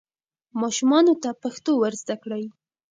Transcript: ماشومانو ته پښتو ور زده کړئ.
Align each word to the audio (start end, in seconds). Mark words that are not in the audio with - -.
ماشومانو 0.61 1.13
ته 1.23 1.29
پښتو 1.43 1.71
ور 1.77 1.93
زده 2.01 2.15
کړئ. 2.23 2.45